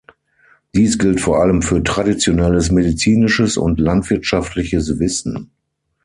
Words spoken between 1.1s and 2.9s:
vor allem für traditionelles